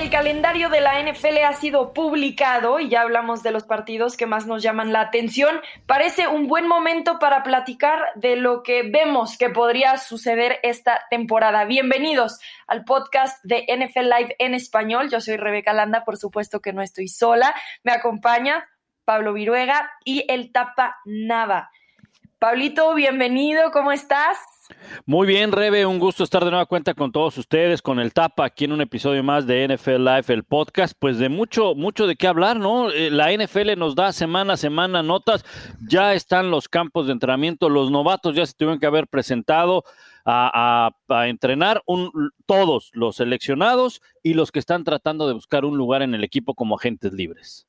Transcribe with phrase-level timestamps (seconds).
[0.00, 4.24] el calendario de la NFL ha sido publicado y ya hablamos de los partidos que
[4.24, 5.60] más nos llaman la atención.
[5.84, 11.66] Parece un buen momento para platicar de lo que vemos que podría suceder esta temporada.
[11.66, 15.10] Bienvenidos al podcast de NFL Live en español.
[15.10, 17.54] Yo soy Rebeca Landa, por supuesto que no estoy sola.
[17.84, 18.66] Me acompaña
[19.04, 21.70] Pablo Viruega y el Tapa Nava.
[22.38, 24.38] Pablito, bienvenido, ¿cómo estás?
[25.06, 28.44] Muy bien, Rebe, un gusto estar de nueva cuenta con todos ustedes, con el Tapa,
[28.44, 32.16] aquí en un episodio más de NFL Live, el podcast, pues de mucho, mucho de
[32.16, 32.90] qué hablar, ¿no?
[32.90, 35.44] Eh, la NFL nos da semana a semana notas,
[35.86, 39.84] ya están los campos de entrenamiento, los novatos ya se tuvieron que haber presentado
[40.24, 40.90] a,
[41.26, 46.14] entrenar, un, todos los seleccionados y los que están tratando de buscar un lugar en
[46.14, 47.66] el equipo como agentes libres.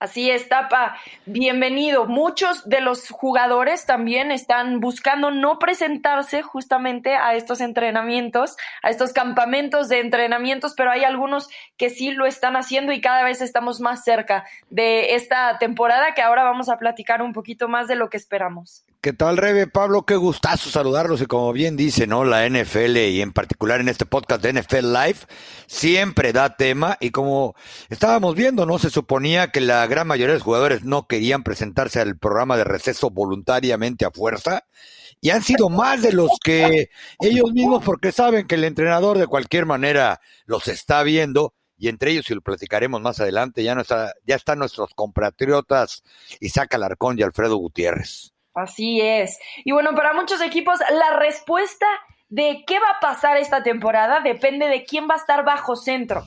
[0.00, 0.96] Así es, Tapa.
[1.26, 2.06] Bienvenido.
[2.06, 9.12] Muchos de los jugadores también están buscando no presentarse justamente a estos entrenamientos, a estos
[9.12, 13.80] campamentos de entrenamientos, pero hay algunos que sí lo están haciendo y cada vez estamos
[13.80, 18.08] más cerca de esta temporada que ahora vamos a platicar un poquito más de lo
[18.08, 18.84] que esperamos.
[19.00, 19.68] ¿Qué tal, Rebe?
[19.68, 22.24] Pablo, qué gustazo saludarlos y como bien dice, ¿no?
[22.24, 25.18] La NFL y en particular en este podcast de NFL Live
[25.68, 27.54] siempre da tema y como
[27.90, 28.80] estábamos viendo, ¿no?
[28.80, 32.64] Se suponía que la gran mayoría de los jugadores no querían presentarse al programa de
[32.64, 34.64] receso voluntariamente a fuerza
[35.20, 39.28] y han sido más de los que ellos mismos porque saben que el entrenador de
[39.28, 43.82] cualquier manera los está viendo y entre ellos, y lo platicaremos más adelante, ya, no
[43.82, 46.02] está, ya están nuestros compatriotas
[46.40, 48.32] Isaac Alarcón y Alfredo Gutiérrez.
[48.58, 49.38] Así es.
[49.64, 51.86] Y bueno, para muchos equipos la respuesta
[52.28, 56.24] de qué va a pasar esta temporada depende de quién va a estar bajo centro.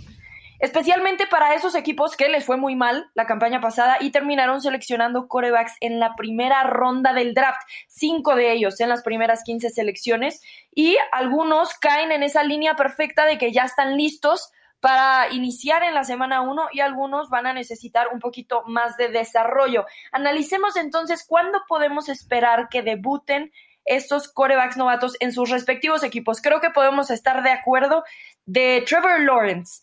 [0.61, 5.27] Especialmente para esos equipos que les fue muy mal la campaña pasada y terminaron seleccionando
[5.27, 7.61] corebacks en la primera ronda del draft.
[7.87, 10.39] Cinco de ellos en las primeras 15 selecciones.
[10.75, 15.93] Y algunos caen en esa línea perfecta de que ya están listos para iniciar en
[15.93, 19.85] la semana 1 y algunos van a necesitar un poquito más de desarrollo.
[20.11, 23.51] Analicemos entonces cuándo podemos esperar que debuten
[23.85, 26.41] estos corebacks novatos en sus respectivos equipos.
[26.41, 28.03] Creo que podemos estar de acuerdo
[28.45, 29.81] de Trevor Lawrence.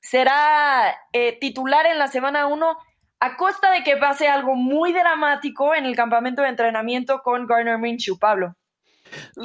[0.00, 2.78] Será eh, titular en la semana 1
[3.18, 7.78] a costa de que pase algo muy dramático en el campamento de entrenamiento con Garner
[7.78, 8.54] Minshew, Pablo.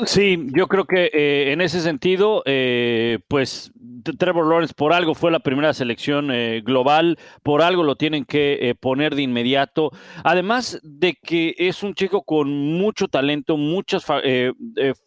[0.05, 3.71] Sí, yo creo que eh, en ese sentido, eh, pues
[4.17, 8.75] Trevor Lawrence por algo fue la primera selección eh, global, por algo lo tienen que
[8.79, 9.91] poner de inmediato.
[10.23, 14.05] Además de que es un chico con mucho talento, muchas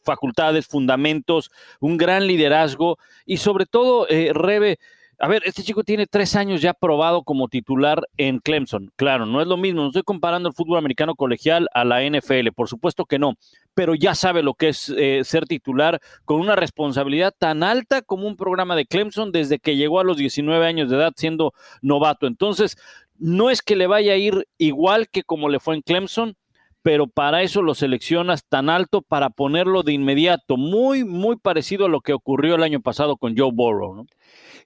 [0.03, 1.51] facultades, fundamentos,
[1.81, 4.79] un gran liderazgo y sobre todo, Rebe,
[5.19, 8.93] a ver, este chico tiene tres años ya probado como titular en Clemson.
[8.97, 9.83] Claro, no es lo mismo.
[9.83, 13.35] No estoy comparando el fútbol americano colegial a la NFL, por supuesto que no.
[13.75, 18.27] Pero ya sabe lo que es eh, ser titular con una responsabilidad tan alta como
[18.27, 22.27] un programa de Clemson desde que llegó a los 19 años de edad siendo novato.
[22.27, 22.77] Entonces,
[23.19, 26.37] no es que le vaya a ir igual que como le fue en Clemson,
[26.85, 31.89] pero para eso lo seleccionas tan alto para ponerlo de inmediato, muy, muy parecido a
[31.89, 33.95] lo que ocurrió el año pasado con Joe Burrow.
[33.95, 34.07] ¿no?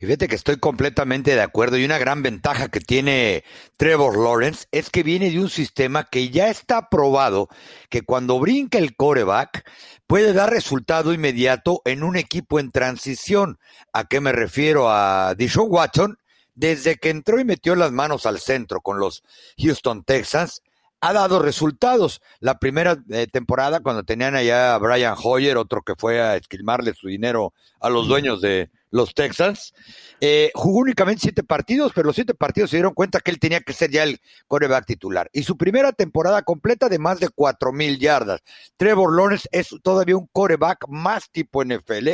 [0.01, 3.45] Y fíjate que estoy completamente de acuerdo y una gran ventaja que tiene
[3.77, 7.47] Trevor Lawrence es que viene de un sistema que ya está probado
[7.89, 9.65] que cuando brinca el coreback
[10.09, 13.61] puede dar resultado inmediato en un equipo en transición.
[13.93, 14.91] ¿A qué me refiero?
[14.91, 16.19] A Deshaun Watson,
[16.57, 19.23] desde que entró y metió las manos al centro con los
[19.57, 20.63] Houston Texans,
[21.01, 22.21] ha dado resultados.
[22.41, 26.95] La primera eh, temporada, cuando tenían allá a Brian Hoyer, otro que fue a esquilmarle
[26.95, 29.75] su dinero a los dueños de los Texans,
[30.21, 33.61] eh, jugó únicamente siete partidos, pero los siete partidos se dieron cuenta que él tenía
[33.61, 35.29] que ser ya el coreback titular.
[35.33, 38.41] Y su primera temporada completa de más de cuatro mil yardas.
[38.77, 42.09] Trevor Lawrence es todavía un coreback más tipo NFL,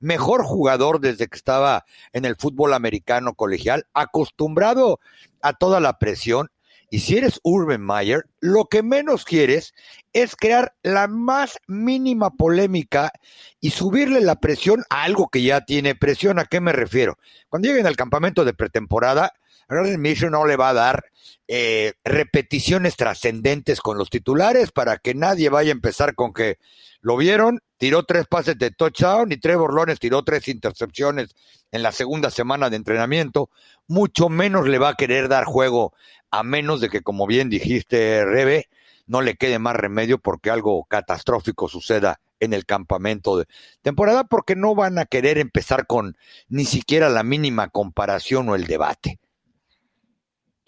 [0.00, 5.00] mejor jugador desde que estaba en el fútbol americano colegial, acostumbrado
[5.40, 6.50] a toda la presión
[6.90, 9.74] y si eres Urban Meyer, lo que menos quieres
[10.12, 13.12] es crear la más mínima polémica
[13.60, 16.38] y subirle la presión a algo que ya tiene presión.
[16.38, 17.18] ¿A qué me refiero?
[17.48, 19.32] Cuando lleguen al campamento de pretemporada,
[19.68, 21.04] Garden Mission no le va a dar
[21.48, 26.58] eh, repeticiones trascendentes con los titulares para que nadie vaya a empezar con que
[27.00, 31.34] lo vieron, tiró tres pases de touchdown y Trevor Lawrence tiró tres intercepciones
[31.70, 33.50] en la segunda semana de entrenamiento.
[33.86, 35.92] Mucho menos le va a querer dar juego
[36.30, 38.68] a menos de que, como bien dijiste, Rebe,
[39.06, 43.46] no le quede más remedio porque algo catastrófico suceda en el campamento de
[43.82, 46.16] temporada, porque no van a querer empezar con
[46.48, 49.20] ni siquiera la mínima comparación o el debate.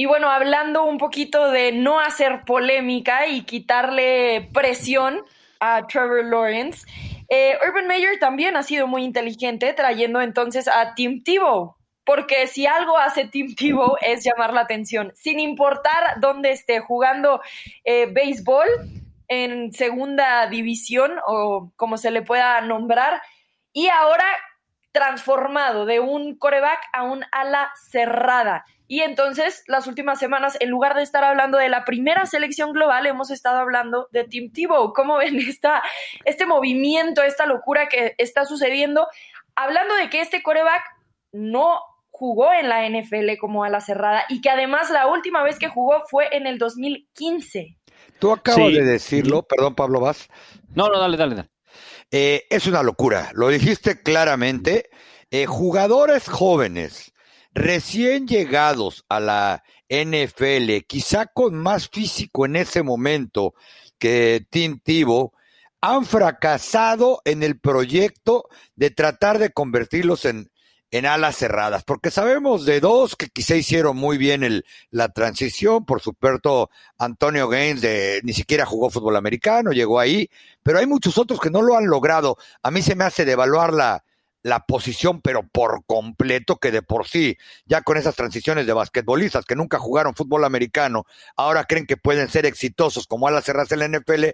[0.01, 5.25] Y bueno, hablando un poquito de no hacer polémica y quitarle presión
[5.59, 6.87] a Trevor Lawrence,
[7.29, 11.75] eh, Urban Meyer también ha sido muy inteligente trayendo entonces a Tim Tebow
[12.05, 17.43] porque si algo hace Tim Tebow es llamar la atención, sin importar dónde esté jugando
[17.85, 18.69] eh, béisbol
[19.27, 23.21] en segunda división o como se le pueda nombrar,
[23.73, 24.25] y ahora
[24.99, 28.65] transformado de un coreback a un ala cerrada.
[28.89, 33.07] Y entonces, las últimas semanas, en lugar de estar hablando de la primera selección global,
[33.07, 34.93] hemos estado hablando de Tim Tebow.
[34.93, 35.85] ¿Cómo ven esta,
[36.25, 39.07] este movimiento, esta locura que está sucediendo?
[39.55, 40.83] Hablando de que este coreback
[41.31, 41.81] no
[42.11, 45.69] jugó en la NFL como a la cerrada y que además la última vez que
[45.69, 47.77] jugó fue en el 2015.
[48.19, 50.29] Tú acabas de decirlo, perdón Pablo, vas.
[50.75, 51.49] No, no, dale, dale, dale.
[52.11, 54.91] Eh, es una locura, lo dijiste claramente.
[55.31, 57.13] Eh, jugadores jóvenes,
[57.53, 63.55] recién llegados a la NFL, quizá con más físico en ese momento
[63.99, 65.33] que Tim Tebow,
[65.81, 70.51] han fracasado en el proyecto de tratar de convertirlos en,
[70.91, 75.85] en alas cerradas, porque sabemos de dos que quizá hicieron muy bien el, la transición,
[75.85, 80.31] por supuesto Antonio Gaines de, ni siquiera jugó fútbol americano, llegó ahí,
[80.63, 82.39] pero hay muchos otros que no lo han logrado.
[82.63, 84.03] A mí se me hace devaluar la,
[84.43, 87.37] la posición, pero por completo, que de por sí,
[87.67, 91.05] ya con esas transiciones de basquetbolistas que nunca jugaron fútbol americano,
[91.37, 94.25] ahora creen que pueden ser exitosos como alas cerradas en la NFL,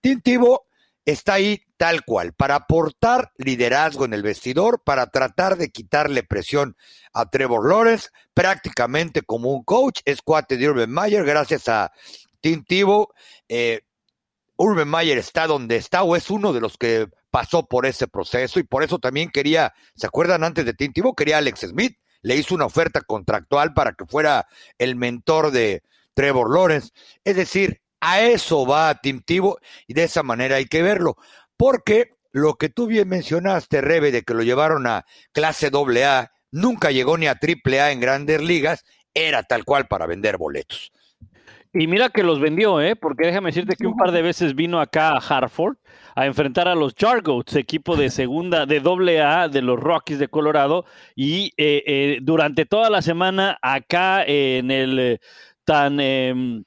[0.00, 0.66] Tintivo
[1.04, 6.76] está ahí tal cual, para aportar liderazgo en el vestidor, para tratar de quitarle presión
[7.12, 11.92] a Trevor Lawrence, prácticamente como un coach, es cuate de Urban Meyer, gracias a
[12.40, 13.08] Tim Tebow.
[13.48, 13.80] Eh,
[14.56, 18.60] Urban Meyer está donde está o es uno de los que pasó por ese proceso
[18.60, 20.92] y por eso también quería, ¿se acuerdan antes de Tim?
[21.16, 24.46] Quería Alex Smith, le hizo una oferta contractual para que fuera
[24.78, 25.82] el mentor de
[26.14, 26.90] Trevor Lawrence.
[27.24, 29.56] Es decir, a eso va Tim Tebow
[29.86, 31.16] y de esa manera hay que verlo.
[31.56, 36.90] Porque lo que tú bien mencionaste, Rebe, de que lo llevaron a clase AA, nunca
[36.90, 38.84] llegó ni a triple A en grandes ligas,
[39.14, 40.90] era tal cual para vender boletos.
[41.72, 42.96] Y mira que los vendió, ¿eh?
[42.96, 45.76] Porque déjame decirte que un par de veces vino acá a Hartford
[46.16, 50.28] a enfrentar a los Jargoats, equipo de segunda, de doble A de los Rockies de
[50.28, 50.84] Colorado,
[51.14, 55.20] y eh, eh, durante toda la semana acá en el
[55.64, 56.64] tan em,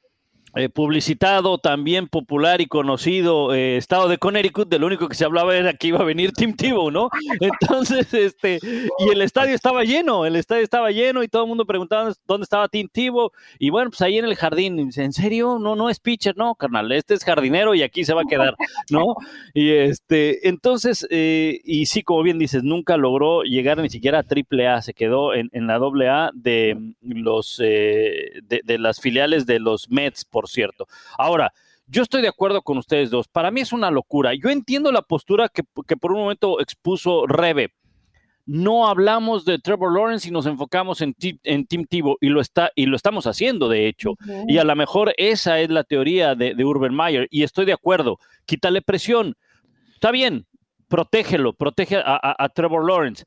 [0.57, 5.25] eh, publicitado, también popular y conocido eh, estado de Connecticut, de lo único que se
[5.25, 7.09] hablaba era que iba a venir Tim Tebow, ¿no?
[7.41, 8.59] Entonces, este,
[8.99, 12.45] y el estadio estaba lleno, el estadio estaba lleno y todo el mundo preguntaba dónde
[12.45, 15.59] estaba Tim Tebow, y bueno, pues ahí en el jardín, ¿en serio?
[15.59, 18.55] No, no es pitcher, no, carnal, este es jardinero y aquí se va a quedar,
[18.89, 19.15] ¿no?
[19.53, 24.23] Y este, entonces, eh, y sí, como bien dices, nunca logró llegar ni siquiera a
[24.23, 29.45] triple A, se quedó en, en la doble A de los, de, de las filiales
[29.45, 30.87] de los Mets, por cierto.
[31.17, 31.51] Ahora,
[31.87, 33.27] yo estoy de acuerdo con ustedes dos.
[33.27, 34.33] Para mí es una locura.
[34.33, 37.73] Yo entiendo la postura que, que por un momento expuso Rebe.
[38.47, 42.71] No hablamos de Trevor Lawrence y nos enfocamos en, en Tim Tebow y lo, está,
[42.75, 44.11] y lo estamos haciendo, de hecho.
[44.11, 44.43] Okay.
[44.47, 47.73] Y a lo mejor esa es la teoría de, de Urban Meyer y estoy de
[47.73, 48.19] acuerdo.
[48.45, 49.35] Quítale presión.
[49.93, 50.45] Está bien,
[50.87, 53.25] protégelo, protege a, a, a Trevor Lawrence.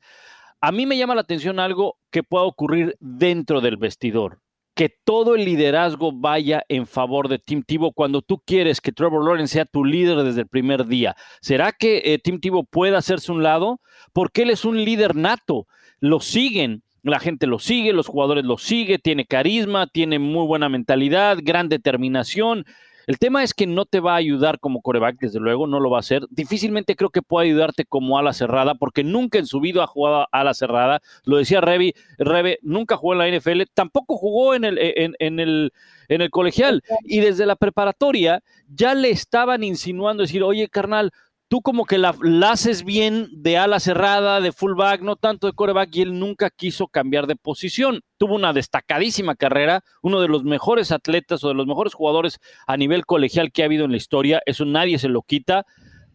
[0.61, 4.39] A mí me llama la atención algo que pueda ocurrir dentro del vestidor
[4.79, 9.25] que todo el liderazgo vaya en favor de Tim Tebow cuando tú quieres que Trevor
[9.25, 11.17] Lawrence sea tu líder desde el primer día.
[11.41, 13.81] ¿Será que eh, Tim Tebow puede hacerse un lado?
[14.13, 15.67] Porque él es un líder nato.
[15.99, 16.83] Lo siguen.
[17.03, 21.67] La gente lo sigue, los jugadores lo siguen, tiene carisma, tiene muy buena mentalidad, gran
[21.67, 22.63] determinación.
[23.09, 25.89] El tema es que no te va a ayudar como coreback, desde luego, no lo
[25.89, 26.27] va a hacer.
[26.29, 30.27] Difícilmente creo que pueda ayudarte como ala cerrada, porque nunca en su vida ha jugado
[30.31, 31.01] a la cerrada.
[31.23, 35.39] Lo decía Revi, Rebe, nunca jugó en la NFL, tampoco jugó en el, en, en
[35.39, 35.73] el,
[36.07, 36.83] en el colegial.
[37.03, 41.11] Y desde la preparatoria ya le estaban insinuando decir, oye, carnal,
[41.49, 42.15] tú como que la,
[42.49, 46.87] haces bien de ala cerrada, de fullback, no tanto de coreback, y él nunca quiso
[46.87, 48.01] cambiar de posición.
[48.17, 52.77] Tuvo una destacadísima carrera, uno de los mejores atletas o de los mejores jugadores a
[52.77, 55.65] nivel colegial que ha habido en la historia, eso nadie se lo quita,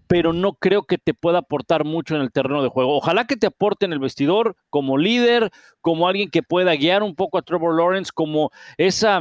[0.07, 2.97] pero no creo que te pueda aportar mucho en el terreno de juego.
[2.97, 5.51] Ojalá que te aporte en el vestidor como líder,
[5.81, 9.21] como alguien que pueda guiar un poco a Trevor Lawrence, como esa,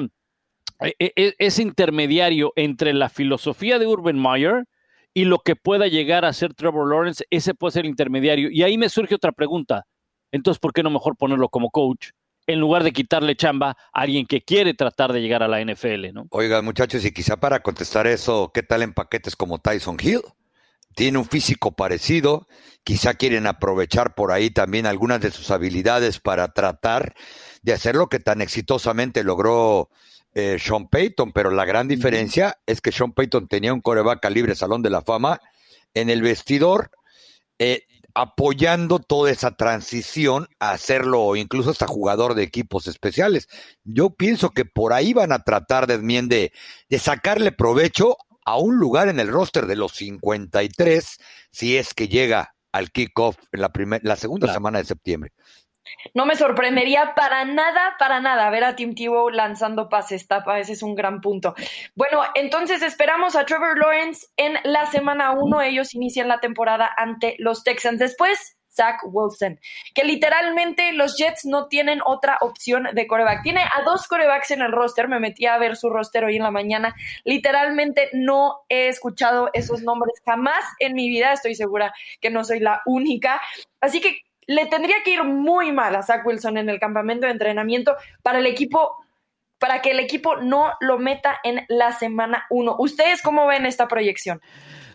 [0.99, 4.65] ese intermediario entre la filosofía de Urban Meyer,
[5.13, 8.49] y lo que pueda llegar a ser Trevor Lawrence, ese puede ser el intermediario.
[8.49, 9.85] Y ahí me surge otra pregunta.
[10.31, 12.09] Entonces, ¿por qué no mejor ponerlo como coach?
[12.47, 16.11] En lugar de quitarle chamba a alguien que quiere tratar de llegar a la NFL,
[16.13, 16.25] ¿no?
[16.31, 20.21] Oigan, muchachos, y quizá para contestar eso, ¿qué tal en paquetes como Tyson Hill?
[20.95, 22.47] Tiene un físico parecido,
[22.83, 27.15] quizá quieren aprovechar por ahí también algunas de sus habilidades para tratar
[27.61, 29.89] de hacer lo que tan exitosamente logró
[30.35, 34.55] eh, Sean Payton, pero la gran diferencia es que Sean Payton tenía un coreback libre
[34.55, 35.39] Salón de la Fama.
[35.93, 36.89] En el vestidor,
[37.59, 37.83] eh,
[38.15, 43.47] apoyando toda esa transición a hacerlo incluso hasta jugador de equipos especiales.
[43.83, 46.51] Yo pienso que por ahí van a tratar de, de,
[46.89, 51.17] de sacarle provecho a un lugar en el roster de los 53
[51.51, 53.71] si es que llega al kickoff en la,
[54.01, 55.31] la segunda semana de septiembre.
[56.13, 60.73] No me sorprendería para nada, para nada ver a Tim Tebow lanzando pases, tapa, ese
[60.73, 61.55] es un gran punto.
[61.95, 67.35] Bueno, entonces esperamos a Trevor Lawrence en la semana uno, ellos inician la temporada ante
[67.39, 67.99] los Texans.
[67.99, 69.59] Después, Zach Wilson,
[69.93, 73.43] que literalmente los Jets no tienen otra opción de coreback.
[73.43, 76.43] Tiene a dos corebacks en el roster, me metí a ver su roster hoy en
[76.43, 76.95] la mañana.
[77.23, 82.59] Literalmente no he escuchado esos nombres jamás en mi vida, estoy segura que no soy
[82.59, 83.41] la única.
[83.79, 87.31] Así que le tendría que ir muy mal a Zach Wilson en el campamento de
[87.31, 88.97] entrenamiento para el equipo,
[89.59, 92.75] para que el equipo no lo meta en la semana uno.
[92.77, 94.41] ¿Ustedes cómo ven esta proyección?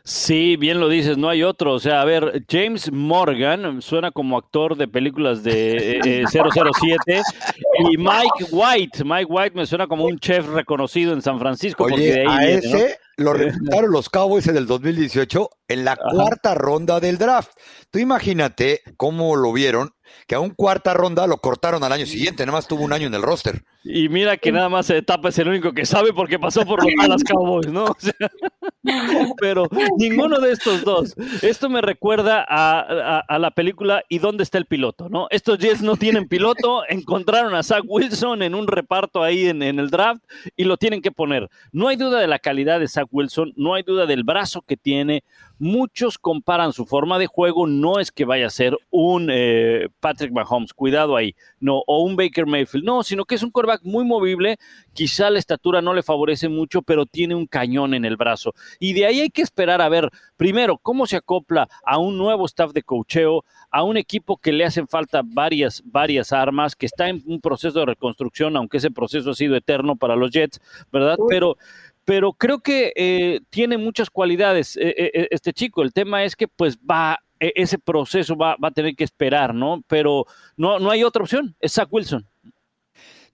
[0.08, 1.74] Sí, bien lo dices, no hay otro.
[1.74, 6.00] O sea, a ver, James Morgan suena como actor de películas de
[6.32, 7.22] 007 eh,
[7.78, 11.84] y Mike White, Mike White me suena como un chef reconocido en San Francisco.
[11.84, 17.18] Oye, a ese lo reclutaron los Cowboys en el 2018 en la cuarta ronda del
[17.18, 17.50] draft.
[17.90, 19.90] Tú imagínate cómo lo vieron,
[20.28, 23.08] que a un cuarta ronda lo cortaron al año siguiente, nada más tuvo un año
[23.08, 23.64] en el roster.
[23.82, 26.92] Y mira que nada más etapa es el único que sabe porque pasó por los
[26.96, 27.96] Dallas Cowboys, ¿no?
[29.40, 31.14] pero ninguno de estos dos.
[31.42, 35.08] Esto me recuerda a, la película ¿Y dónde está el piloto?
[35.08, 35.26] ¿no?
[35.30, 39.90] Estos Jets no tienen piloto, encontraron a Zach Wilson en un reparto ahí en, el
[39.90, 40.24] draft
[40.56, 41.50] y lo tienen que poner.
[41.70, 44.78] No hay duda de la calidad de Zach Wilson, no hay duda del brazo que
[44.78, 45.22] tiene,
[45.58, 50.32] Muchos comparan su forma de juego, no es que vaya a ser un eh, Patrick
[50.32, 54.04] Mahomes, cuidado ahí, no, o un Baker Mayfield, no, sino que es un quarterback muy
[54.04, 54.58] movible,
[54.92, 58.54] quizá la estatura no le favorece mucho, pero tiene un cañón en el brazo.
[58.78, 62.46] Y de ahí hay que esperar a ver, primero, cómo se acopla a un nuevo
[62.46, 67.08] staff de cocheo, a un equipo que le hacen falta varias, varias armas, que está
[67.08, 70.60] en un proceso de reconstrucción, aunque ese proceso ha sido eterno para los Jets,
[70.92, 71.16] ¿verdad?
[71.28, 71.56] Pero
[72.08, 75.82] pero creo que eh, tiene muchas cualidades eh, eh, este chico.
[75.82, 79.54] El tema es que pues va, e, ese proceso va, va, a tener que esperar,
[79.54, 79.84] ¿no?
[79.86, 80.24] Pero
[80.56, 82.26] no, no hay otra opción, es Zach Wilson.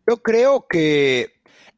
[0.09, 1.35] Yo creo que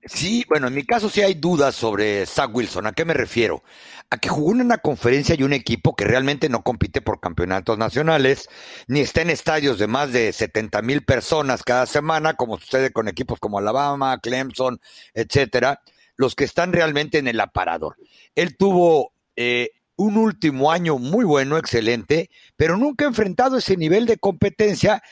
[0.06, 2.86] sí, bueno, en mi caso sí hay dudas sobre Zach Wilson.
[2.86, 3.62] ¿A qué me refiero?
[4.08, 7.76] A que jugó en una conferencia y un equipo que realmente no compite por campeonatos
[7.76, 8.48] nacionales,
[8.86, 13.06] ni está en estadios de más de 70 mil personas cada semana, como sucede con
[13.06, 14.80] equipos como Alabama, Clemson,
[15.12, 15.82] etcétera
[16.16, 17.96] los que están realmente en el aparador.
[18.35, 24.06] Él tuvo eh, un último año muy bueno, excelente, pero nunca ha enfrentado ese nivel
[24.06, 25.02] de competencia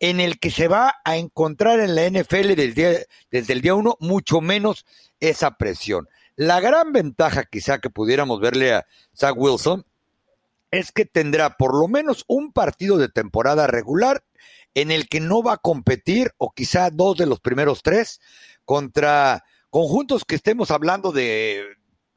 [0.00, 3.96] en el que se va a encontrar en la NFL desde, desde el día uno,
[4.00, 4.84] mucho menos
[5.20, 6.08] esa presión.
[6.36, 9.86] La gran ventaja quizá que pudiéramos verle a Zach Wilson
[10.70, 14.24] es que tendrá por lo menos un partido de temporada regular
[14.74, 18.20] en el que no va a competir, o quizá dos de los primeros tres,
[18.64, 19.44] contra
[19.74, 21.64] conjuntos que estemos hablando de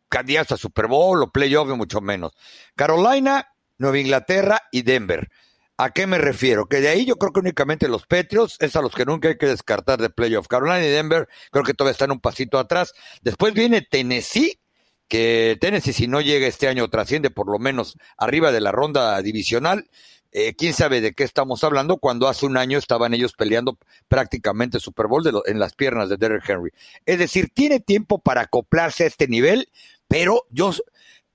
[0.10, 2.34] candidatos a Super Bowl o playoff, mucho menos.
[2.76, 5.32] Carolina, Nueva Inglaterra y Denver.
[5.76, 6.68] ¿A qué me refiero?
[6.68, 9.40] Que de ahí yo creo que únicamente los Patriots es a los que nunca hay
[9.40, 10.48] que descartar de playoff.
[10.48, 12.94] Carolina y Denver creo que todavía están un pasito atrás.
[13.24, 14.60] Después viene Tennessee,
[15.08, 19.20] que Tennessee si no llega este año trasciende por lo menos arriba de la ronda
[19.24, 19.90] divisional.
[20.32, 24.80] Eh, quién sabe de qué estamos hablando cuando hace un año estaban ellos peleando prácticamente
[24.80, 26.72] Super Bowl en las piernas de Derrick Henry.
[27.06, 29.70] Es decir, tiene tiempo para acoplarse a este nivel,
[30.08, 30.74] pero yo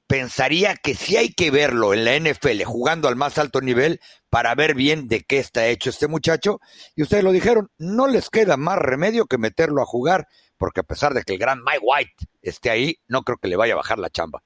[0.07, 4.55] pensaría que sí hay que verlo en la NFL jugando al más alto nivel para
[4.55, 6.61] ver bien de qué está hecho este muchacho.
[6.95, 10.85] Y ustedes lo dijeron, no les queda más remedio que meterlo a jugar, porque a
[10.85, 13.77] pesar de que el gran Mike White esté ahí, no creo que le vaya a
[13.77, 14.43] bajar la chamba.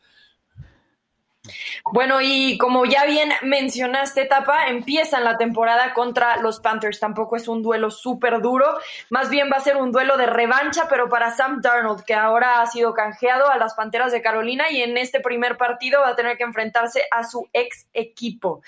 [1.93, 7.01] Bueno, y como ya bien mencionaste, Tapa, empiezan la temporada contra los Panthers.
[7.01, 8.67] Tampoco es un duelo súper duro,
[9.11, 12.61] más bien va a ser un duelo de revancha, pero para Sam Darnold, que ahora
[12.61, 16.17] ha sido canjeado a las Panteras de Carolina y en este primer partido va a
[16.17, 18.63] tener que enfrentarse a su ex equipo.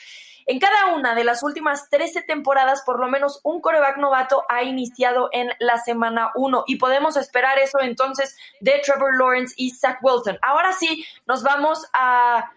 [0.50, 4.62] En cada una de las últimas 13 temporadas, por lo menos un coreback novato ha
[4.62, 9.99] iniciado en la semana 1 y podemos esperar eso entonces de Trevor Lawrence y Zach
[10.00, 10.38] Wilson.
[10.40, 12.50] Ahora sí, nos vamos a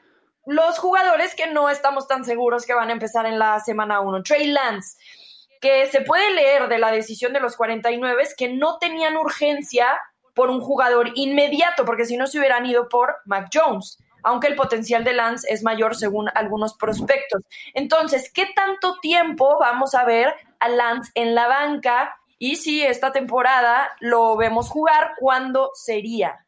[0.45, 4.23] los jugadores que no estamos tan seguros que van a empezar en la semana 1.
[4.23, 4.97] Trey Lance,
[5.59, 9.87] que se puede leer de la decisión de los 49 que no tenían urgencia
[10.33, 14.55] por un jugador inmediato, porque si no se hubieran ido por Mac Jones, aunque el
[14.55, 17.43] potencial de Lance es mayor según algunos prospectos.
[17.73, 22.15] Entonces, ¿qué tanto tiempo vamos a ver a Lance en la banca?
[22.37, 26.45] Y si esta temporada lo vemos jugar, ¿cuándo sería?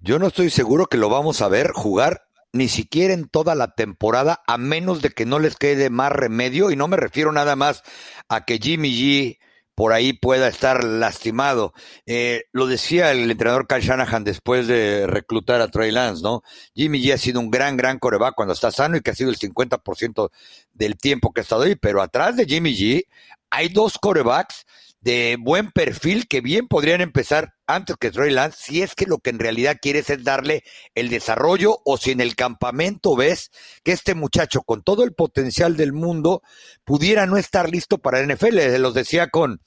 [0.00, 2.25] Yo no estoy seguro que lo vamos a ver jugar
[2.56, 6.70] ni siquiera en toda la temporada, a menos de que no les quede más remedio,
[6.70, 7.82] y no me refiero nada más
[8.28, 9.38] a que Jimmy G
[9.76, 11.74] por ahí pueda estar lastimado.
[12.06, 16.42] Eh, lo decía el entrenador Kyle Shanahan después de reclutar a Trey Lance, ¿no?
[16.74, 19.28] Jimmy G ha sido un gran, gran coreback cuando está sano y que ha sido
[19.28, 20.30] el 50%
[20.72, 23.04] del tiempo que ha estado ahí, pero atrás de Jimmy G
[23.50, 24.64] hay dos corebacks
[25.00, 29.18] de buen perfil que bien podrían empezar antes que Trey Lance, si es que lo
[29.18, 33.50] que en realidad quieres es darle el desarrollo o si en el campamento ves
[33.82, 36.42] que este muchacho con todo el potencial del mundo
[36.84, 38.58] pudiera no estar listo para NFL.
[38.58, 39.60] Se los decía con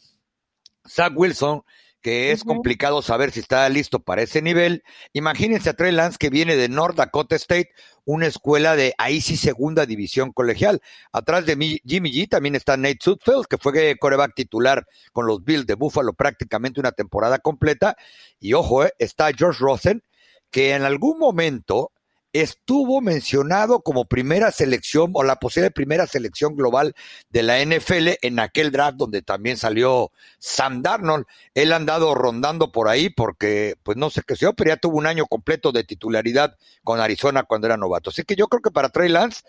[0.87, 1.63] Zach Wilson,
[2.01, 4.83] que es complicado saber si está listo para ese nivel.
[5.13, 7.71] Imagínense a Trey Lance que viene de North Dakota State,
[8.05, 10.81] una escuela de ahí sí segunda división colegial.
[11.11, 15.65] Atrás de Jimmy G también está Nate Sudfeld, que fue coreback titular con los Bills
[15.65, 17.95] de Buffalo prácticamente una temporada completa.
[18.39, 20.03] Y ojo, eh, está George Rosen,
[20.49, 21.91] que en algún momento
[22.33, 26.93] estuvo mencionado como primera selección o la posible primera selección global
[27.29, 31.25] de la NFL en aquel draft donde también salió Sam Darnold.
[31.55, 34.97] Él ha andado rondando por ahí porque, pues no sé qué sea, pero ya tuvo
[34.97, 38.11] un año completo de titularidad con Arizona cuando era novato.
[38.11, 39.41] Así que yo creo que para Trey Lance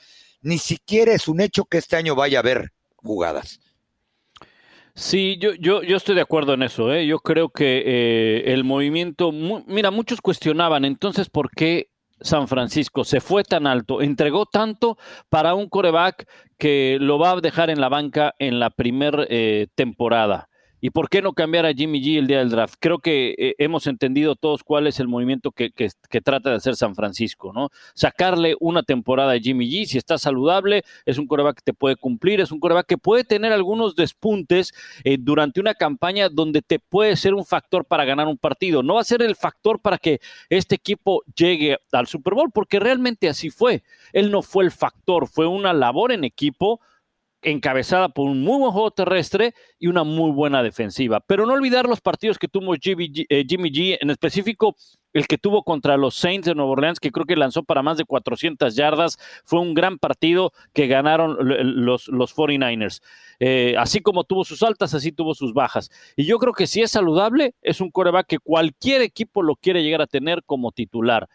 [0.43, 3.61] ni siquiera es un hecho que este año vaya a haber jugadas.
[4.95, 6.93] Sí, yo, yo, yo estoy de acuerdo en eso.
[6.93, 7.07] ¿eh?
[7.07, 11.90] Yo creo que eh, el movimiento, mira, muchos cuestionaban entonces por qué
[12.21, 14.99] San Francisco se fue tan alto, entregó tanto
[15.29, 19.69] para un coreback que lo va a dejar en la banca en la primera eh,
[19.75, 20.50] temporada.
[20.81, 22.77] ¿Y por qué no cambiar a Jimmy G el día del draft?
[22.81, 25.71] Creo que eh, hemos entendido todos cuál es el movimiento que,
[26.23, 27.69] trata de hacer San Francisco, ¿no?
[27.95, 31.97] Sacarle una temporada a Jimmy G, si está saludable, es un coreback que te puede
[31.97, 34.73] cumplir, es un coreback que puede tener algunos despuntes
[35.05, 38.83] eh, durante una campaña donde te puede ser un factor para ganar un partido.
[38.83, 42.81] No va a ser el factor para que este equipo llegue al Super Bowl, porque
[42.81, 43.83] realmente así fue.
[44.13, 46.81] Él no fue el factor, fue una labor en equipo
[47.43, 51.21] encabezada por un muy buen juego terrestre y una muy buena defensiva.
[51.21, 54.77] Pero no olvidar los partidos que tuvo Jimmy G, eh, en específico
[55.13, 57.97] el que tuvo contra los Saints de Nueva Orleans, que creo que lanzó para más
[57.97, 59.19] de 400 yardas.
[59.45, 61.37] Fue un gran partido que ganaron
[61.85, 63.01] los, los 49ers.
[63.41, 65.91] Eh, así como tuvo sus altas, así tuvo sus bajas.
[66.17, 69.83] Y yo creo que si es saludable, es un coreback que cualquier equipo lo quiere
[69.83, 71.29] llegar a tener como titular.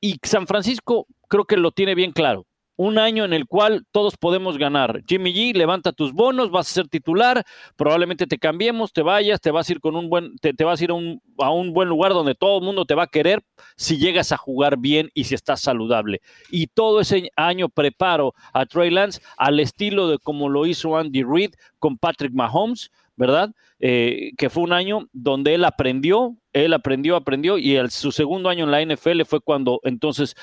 [0.00, 4.16] Y San Francisco creo que lo tiene bien claro un año en el cual todos
[4.16, 5.02] podemos ganar.
[5.06, 7.44] Jimmy G, levanta tus bonos, vas a ser titular,
[7.76, 10.84] probablemente te cambiemos, te vayas, te vas a ir con un buen, te, vas a
[10.84, 13.42] ir a un, a un, buen lugar donde todo el mundo te va a querer
[13.76, 16.20] si llegas a jugar bien y si estás saludable.
[16.50, 21.22] Y todo ese año preparo a Trey Lance al estilo de como lo hizo Andy
[21.22, 22.90] Reid con Patrick Mahomes,
[23.22, 23.52] ¿verdad?
[23.78, 28.64] Eh, que fue un año donde él aprendió, él aprendió, aprendió, y su segundo año
[28.64, 30.34] en la NFL fue cuando entonces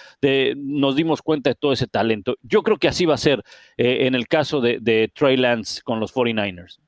[0.56, 2.38] nos dimos cuenta de todo ese talento.
[2.42, 3.44] Yo creo que así va a ser
[3.76, 6.80] eh, en el caso de, Trey Lance con los 49ers.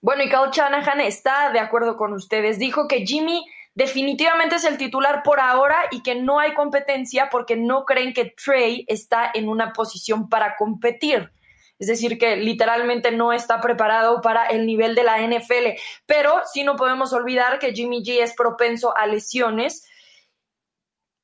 [0.00, 2.58] Bueno, y Kyle Shanahan está de acuerdo con ustedes.
[2.58, 7.56] Dijo que Jimmy definitivamente es el titular por ahora y que no hay competencia porque
[7.56, 11.30] no creen que Trey está en una posición para competir
[11.78, 15.78] es decir, que literalmente no está preparado para el nivel de la NFL.
[16.06, 19.84] Pero sí no podemos olvidar que Jimmy G es propenso a lesiones.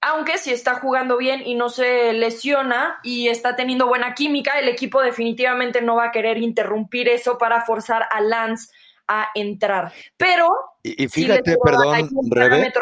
[0.03, 4.69] Aunque si está jugando bien y no se lesiona y está teniendo buena química, el
[4.69, 8.73] equipo definitivamente no va a querer interrumpir eso para forzar a Lance
[9.07, 9.93] a entrar.
[10.17, 10.49] Pero.
[10.83, 12.73] Y, fíjate, perdón, Rebe,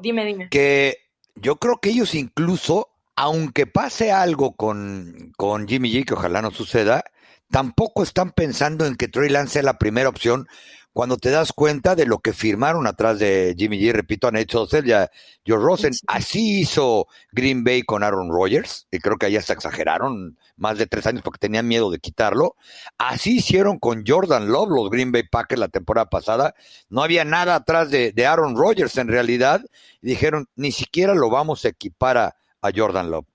[0.00, 0.48] dime, dime.
[0.48, 0.96] Que
[1.34, 2.88] yo creo que ellos incluso
[3.20, 7.02] aunque pase algo con, con Jimmy G, que ojalá no suceda,
[7.50, 10.46] tampoco están pensando en que Trey Lance sea la primera opción
[10.92, 14.52] cuando te das cuenta de lo que firmaron atrás de Jimmy G, repito, a Nate
[14.52, 15.10] Sosel y a
[15.44, 15.94] Joe Rosen.
[16.06, 20.86] Así hizo Green Bay con Aaron Rodgers, y creo que allá se exageraron más de
[20.86, 22.54] tres años porque tenían miedo de quitarlo.
[22.98, 26.54] Así hicieron con Jordan Love, los Green Bay Packers la temporada pasada.
[26.88, 29.64] No había nada atrás de, de Aaron Rodgers en realidad.
[30.02, 33.26] Y dijeron, ni siquiera lo vamos a equipar a, a Jordan Love?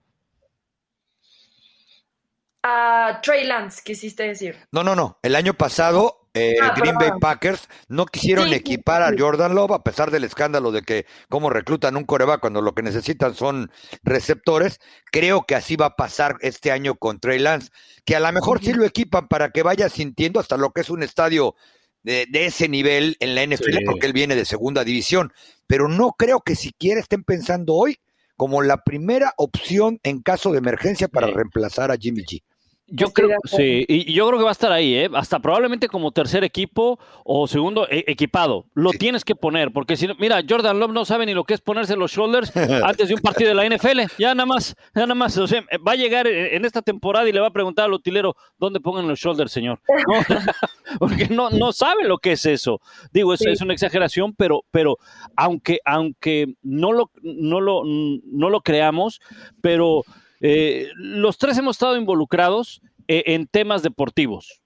[2.66, 4.56] A Trey Lance, quisiste decir.
[4.72, 5.20] No, no, no.
[5.22, 9.84] El año pasado, eh, ah, Green Bay Packers no quisieron equipar a Jordan Love a
[9.84, 13.70] pesar del escándalo de que cómo reclutan un coreback cuando lo que necesitan son
[14.02, 14.80] receptores.
[15.12, 17.70] Creo que así va a pasar este año con Trey Lance,
[18.06, 20.90] que a lo mejor sí lo equipan para que vaya sintiendo hasta lo que es
[20.90, 21.56] un estadio
[22.04, 25.34] de, ese nivel en la NFL, porque él viene de segunda división.
[25.68, 28.00] Pero no creo que siquiera estén pensando hoy
[28.43, 32.43] como la primera opción en caso de emergencia para reemplazar a Jimmy G.
[32.88, 35.10] Yo creo, sí, y yo creo que va a estar ahí, ¿eh?
[35.13, 38.65] hasta probablemente como tercer equipo o segundo e, equipado.
[38.74, 41.54] Lo tienes que poner, porque si no, mira, Jordan Love no sabe ni lo que
[41.54, 42.52] es ponerse los shoulders
[42.84, 44.02] antes de un partido de la NFL.
[44.19, 45.38] Ya nada más, ya nada más.
[45.38, 48.36] O sea, va a llegar en esta temporada y le va a preguntar al utilero
[48.60, 49.80] dónde pongan los shoulders, señor.
[51.00, 52.82] porque no, no sabe lo que es eso.
[53.12, 54.98] Digo, eso es una exageración, pero, pero
[55.36, 59.22] aunque, aunque no lo, no lo, no lo creamos,
[59.62, 60.04] pero
[60.45, 64.62] eh, los tres hemos estado involucrados eh, en temas deportivos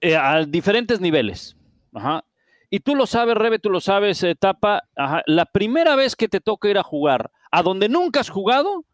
[0.00, 1.56] eh, a diferentes niveles.
[2.70, 4.84] Y tú lo sabes, Rebe, tú lo sabes, Tapa.
[5.26, 8.84] La primera vez que te toca ir a jugar a donde nunca has jugado,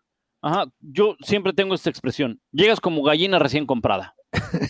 [0.80, 2.40] yo siempre tengo esta expresión.
[2.50, 4.14] Llegas como gallina recién comprada.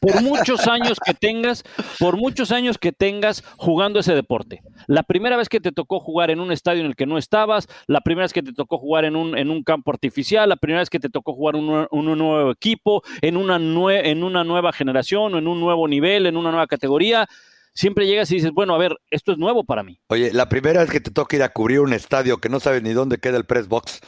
[0.00, 1.64] Por muchos años que tengas,
[1.98, 4.62] por muchos años que tengas jugando ese deporte.
[4.86, 7.68] La primera vez que te tocó jugar en un estadio en el que no estabas,
[7.86, 10.80] la primera vez que te tocó jugar en un, en un campo artificial, la primera
[10.80, 14.96] vez que te tocó jugar un, un nuevo equipo, en una, en una nueva generación
[15.06, 17.28] en un nuevo nivel, en una nueva categoría
[17.74, 20.00] siempre llegas y dices, bueno, a ver, esto es nuevo para mí.
[20.08, 22.82] Oye, la primera vez que te toca ir a cubrir un estadio que no sabes
[22.82, 24.00] ni dónde queda el press box,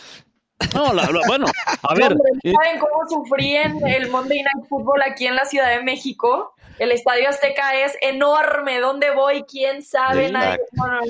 [0.74, 0.92] no,
[1.26, 1.46] bueno,
[1.82, 2.16] a ver.
[2.42, 6.54] Eh, ¿Saben cómo sufrí en el Monday Night Football aquí en la Ciudad de México?
[6.78, 8.80] El Estadio Azteca es enorme.
[8.80, 9.42] ¿Dónde voy?
[9.42, 10.30] ¿Quién sabe?
[10.30, 10.58] Nadie...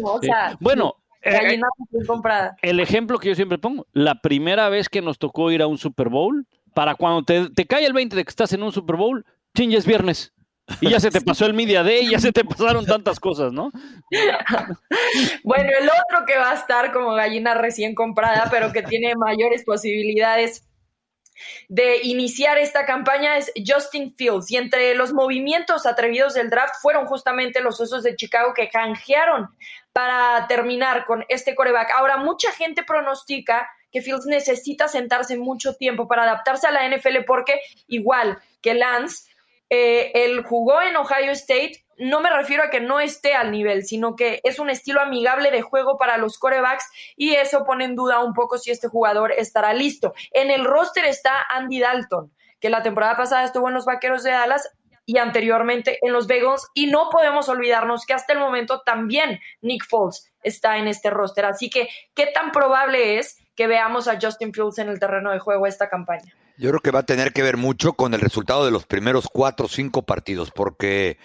[0.02, 1.60] o sea, bueno, eh,
[2.62, 5.78] el ejemplo que yo siempre pongo, la primera vez que nos tocó ir a un
[5.78, 8.96] Super Bowl, para cuando te, te cae el 20 de que estás en un Super
[8.96, 10.32] Bowl, chingues viernes.
[10.80, 13.70] Y ya se te pasó el Media Day, ya se te pasaron tantas cosas, ¿no?
[15.44, 19.64] Bueno, el otro que va a estar como gallina recién comprada, pero que tiene mayores
[19.64, 20.64] posibilidades
[21.68, 24.50] de iniciar esta campaña es Justin Fields.
[24.50, 29.48] Y entre los movimientos atrevidos del draft fueron justamente los Osos de Chicago que canjearon
[29.92, 31.90] para terminar con este coreback.
[31.92, 37.24] Ahora, mucha gente pronostica que Fields necesita sentarse mucho tiempo para adaptarse a la NFL
[37.26, 39.30] porque igual que Lance,
[39.70, 43.84] eh, él jugó en Ohio State, no me refiero a que no esté al nivel,
[43.84, 47.96] sino que es un estilo amigable de juego para los corebacks y eso pone en
[47.96, 50.14] duda un poco si este jugador estará listo.
[50.32, 54.30] En el roster está Andy Dalton, que la temporada pasada estuvo en los Vaqueros de
[54.30, 54.70] Dallas
[55.04, 59.84] y anteriormente en los Bengals y no podemos olvidarnos que hasta el momento también Nick
[59.88, 61.46] Foles está en este roster.
[61.46, 65.38] Así que, ¿qué tan probable es que veamos a Justin Fields en el terreno de
[65.38, 66.34] juego esta campaña?
[66.58, 69.28] Yo creo que va a tener que ver mucho con el resultado de los primeros
[69.32, 71.16] cuatro o cinco partidos, porque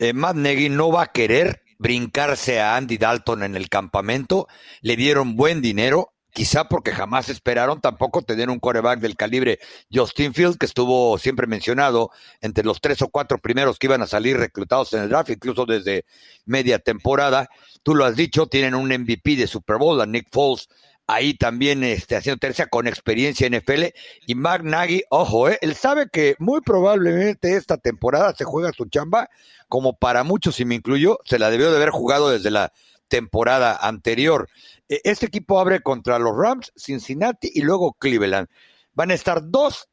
[0.00, 4.48] eh, Matt Nagy no va a querer brincarse a Andy Dalton en el campamento.
[4.80, 9.60] Le dieron buen dinero, quizá porque jamás esperaron tampoco tener un coreback del calibre
[9.92, 14.08] Justin Field, que estuvo siempre mencionado entre los tres o cuatro primeros que iban a
[14.08, 16.04] salir reclutados en el draft, incluso desde
[16.46, 17.48] media temporada.
[17.84, 20.68] Tú lo has dicho, tienen un MVP de Super Bowl, a Nick Foles,
[21.12, 23.86] ahí también este, haciendo tercia con experiencia en NFL.
[24.26, 28.86] Y Mark Nagy, ojo, eh, él sabe que muy probablemente esta temporada se juega su
[28.86, 29.28] chamba,
[29.68, 32.72] como para muchos, y me incluyo, se la debió de haber jugado desde la
[33.08, 34.48] temporada anterior.
[34.88, 38.48] E, este equipo abre contra los Rams, Cincinnati y luego Cleveland.
[38.94, 39.88] Van a estar dos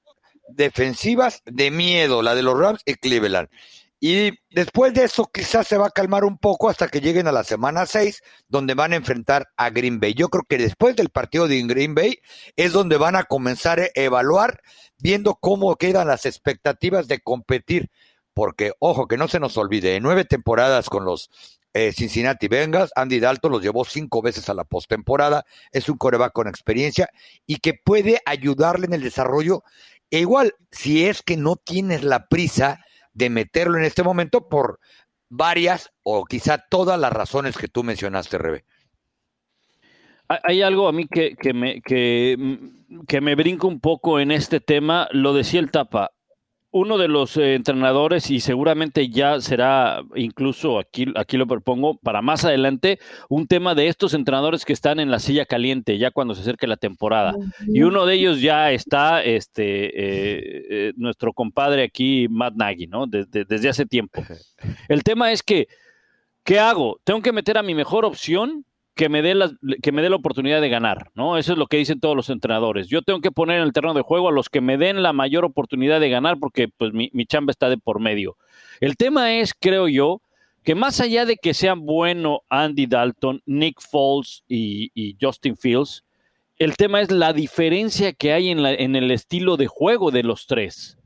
[0.49, 3.49] defensivas de miedo, la de los Rams y Cleveland.
[3.99, 7.31] Y después de eso quizás se va a calmar un poco hasta que lleguen a
[7.31, 10.13] la semana 6, donde van a enfrentar a Green Bay.
[10.13, 12.19] Yo creo que después del partido de Green Bay
[12.55, 14.61] es donde van a comenzar a evaluar,
[14.99, 17.89] viendo cómo quedan las expectativas de competir.
[18.35, 21.31] Porque, ojo, que no se nos olvide, en nueve temporadas con los
[21.73, 26.33] eh, Cincinnati Bengals, Andy Dalton los llevó cinco veces a la postemporada, es un coreback
[26.33, 27.09] con experiencia
[27.47, 29.63] y que puede ayudarle en el desarrollo.
[30.11, 32.79] E igual, si es que no tienes la prisa,
[33.17, 34.79] de meterlo en este momento por
[35.27, 38.65] varias o quizá todas las razones que tú mencionaste, Rebe.
[40.27, 42.37] Hay algo a mí que, que, me, que,
[43.07, 46.11] que me brinca un poco en este tema, lo decía el Tapa,
[46.77, 52.21] uno de los eh, entrenadores, y seguramente ya será incluso aquí, aquí lo propongo para
[52.21, 56.35] más adelante, un tema de estos entrenadores que están en la silla caliente ya cuando
[56.35, 57.33] se acerque la temporada.
[57.67, 63.07] Y uno de ellos ya está este eh, eh, nuestro compadre aquí, Matt Nagy, ¿no?
[63.07, 64.21] Desde, desde hace tiempo.
[64.87, 65.67] El tema es que,
[66.43, 66.99] ¿qué hago?
[67.03, 68.65] ¿Tengo que meter a mi mejor opción?
[68.97, 71.37] Que me dé la, que me dé la oportunidad de ganar, ¿no?
[71.37, 72.87] Eso es lo que dicen todos los entrenadores.
[72.87, 75.13] Yo tengo que poner en el terreno de juego a los que me den la
[75.13, 78.35] mayor oportunidad de ganar porque pues mi, chamba está de por medio.
[78.81, 80.21] El tema es, creo yo,
[80.63, 86.03] que más allá de que sean bueno Andy Dalton, Nick Foles y, Justin Fields,
[86.57, 90.23] el tema es la diferencia que hay en, la, en el estilo de juego de
[90.23, 90.96] los tres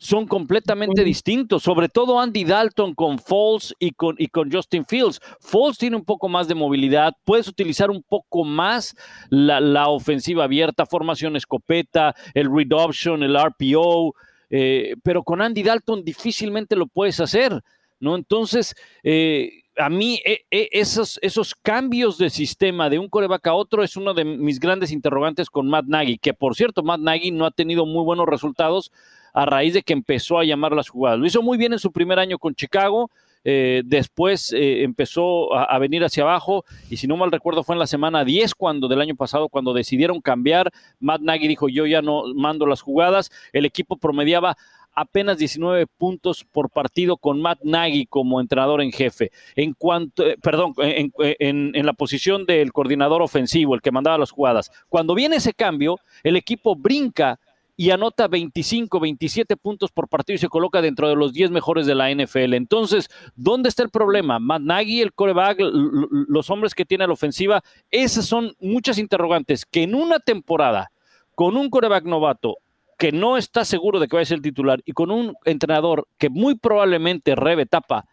[0.00, 5.20] son completamente distintos, sobre todo Andy Dalton con Foles y con, y con Justin Fields.
[5.40, 8.96] Foles tiene un poco más de movilidad, puedes utilizar un poco más
[9.28, 14.14] la, ofensiva abierta, formación escopeta, el read option, el RPO.
[14.48, 17.60] eh, pero con Andy Dalton difícilmente lo puedes hacer,
[18.00, 18.16] ¿no?
[18.16, 23.82] Entonces, eh, a mí eh, esos, esos cambios de sistema de un coreback a otro
[23.82, 27.44] es uno de mis grandes interrogantes con Matt Nagy, que por cierto, Matt Nagy no
[27.44, 28.90] ha tenido muy buenos resultados
[29.32, 31.18] a raíz de que empezó a llamar las jugadas.
[31.18, 33.10] Lo hizo muy bien en su primer año con Chicago,
[33.42, 37.78] eh, después eh, empezó a, venir hacia abajo y si no mal recuerdo fue en
[37.78, 42.02] la semana 10 cuando del año pasado cuando decidieron cambiar, Matt Nagy dijo yo ya
[42.02, 44.58] no mando las jugadas, el equipo promediaba
[44.92, 49.30] apenas 19 puntos por partido con Matt Nagy como entrenador en jefe.
[49.54, 54.32] En cuanto, eh, perdón, en, en, la posición del coordinador ofensivo, el que mandaba las
[54.32, 54.70] jugadas.
[54.88, 57.38] Cuando viene ese cambio, el equipo brinca
[57.80, 61.86] y anota 25, 27 puntos por partido y se coloca dentro de los 10 mejores
[61.86, 62.52] de la NFL.
[62.52, 64.38] Entonces, ¿dónde está el problema?
[64.38, 69.84] Matt Nagy, el coreback, los hombres que tiene la ofensiva, esas son muchas interrogantes que
[69.84, 70.92] en una temporada
[71.34, 72.58] con un coreback novato
[72.98, 76.06] que no está seguro de que vaya a ser el titular y con un entrenador
[76.18, 78.04] que muy probablemente rebe tapa,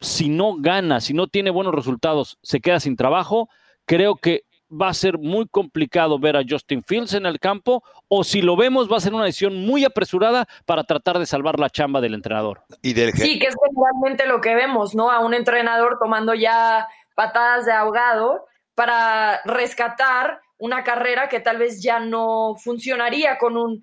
[0.00, 3.48] si no gana, si no tiene buenos resultados, se queda sin trabajo,
[3.84, 8.24] creo que va a ser muy complicado ver a Justin Fields en el campo o
[8.24, 11.70] si lo vemos va a ser una decisión muy apresurada para tratar de salvar la
[11.70, 12.62] chamba del entrenador.
[12.82, 15.10] Y Sí, que es generalmente lo que vemos, ¿no?
[15.10, 21.82] A un entrenador tomando ya patadas de ahogado para rescatar una carrera que tal vez
[21.82, 23.82] ya no funcionaría con un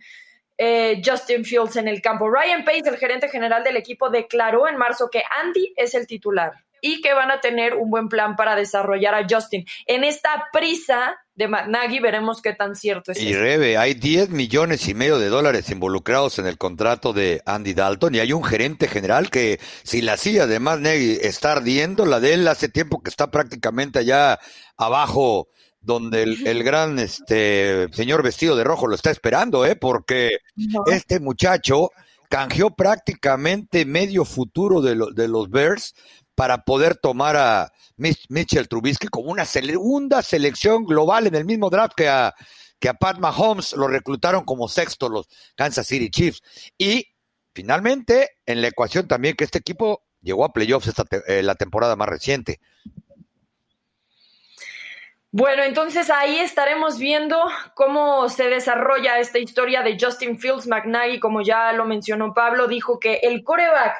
[0.57, 2.29] eh, Justin Fields en el campo.
[2.29, 6.64] Ryan Pace, el gerente general del equipo, declaró en marzo que Andy es el titular
[6.85, 9.65] y que van a tener un buen plan para desarrollar a Justin.
[9.87, 13.19] En esta prisa de Nagy veremos qué tan cierto es.
[13.19, 17.73] Y Rebe, hay 10 millones y medio de dólares involucrados en el contrato de Andy
[17.73, 22.05] Dalton y hay un gerente general que si la silla de Matt Nagy está ardiendo,
[22.05, 24.39] la de él hace tiempo que está prácticamente allá
[24.77, 25.47] abajo
[25.81, 29.75] donde el, gran este señor vestido de rojo lo está esperando, ¿eh?
[29.75, 30.37] porque
[30.85, 31.89] este muchacho
[32.29, 35.95] canjeó prácticamente medio futuro de, de los Bears
[36.35, 41.93] para poder tomar a Mitchell Trubisky como una segunda selección global en el mismo draft
[41.95, 42.33] que a,
[42.79, 46.41] que a Pat Mahomes lo reclutaron como sexto los Kansas City Chiefs.
[46.77, 47.07] Y
[47.53, 51.95] finalmente, en la ecuación también que este equipo llegó a playoffs esta eh, la temporada
[51.95, 52.59] más reciente.
[55.37, 57.37] Bueno, entonces ahí estaremos viendo
[57.73, 60.65] cómo se desarrolla esta historia de Justin Fields.
[60.65, 63.97] McNaghy, como ya lo mencionó Pablo, dijo que el coreback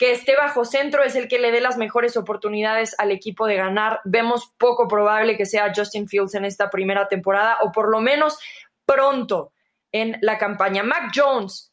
[0.00, 3.56] que esté bajo centro es el que le dé las mejores oportunidades al equipo de
[3.56, 4.00] ganar.
[4.04, 8.38] Vemos poco probable que sea Justin Fields en esta primera temporada o por lo menos
[8.86, 9.52] pronto
[9.92, 10.82] en la campaña.
[10.82, 11.69] Mac Jones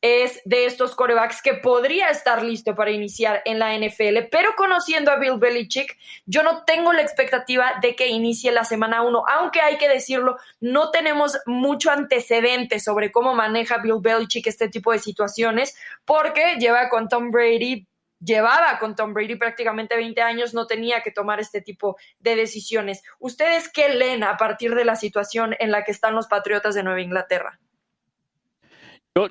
[0.00, 5.10] es de estos corebacks que podría estar listo para iniciar en la NFL, pero conociendo
[5.10, 9.60] a Bill Belichick, yo no tengo la expectativa de que inicie la semana 1, aunque
[9.60, 15.00] hay que decirlo, no tenemos mucho antecedente sobre cómo maneja Bill Belichick este tipo de
[15.00, 17.86] situaciones, porque lleva con Tom Brady
[18.20, 23.02] llevaba con Tom Brady prácticamente 20 años, no tenía que tomar este tipo de decisiones.
[23.20, 26.82] ¿Ustedes qué leen a partir de la situación en la que están los Patriotas de
[26.82, 27.60] Nueva Inglaterra?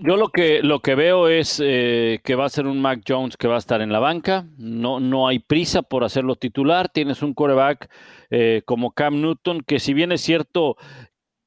[0.02, 3.38] Yo, lo que lo que veo es eh, que va a ser un Mac Jones
[3.38, 4.46] que va a estar en la banca.
[4.58, 6.90] No, no hay prisa por hacerlo titular.
[6.90, 7.90] Tienes un quarterback
[8.30, 10.76] eh, como Cam Newton, que si bien es cierto,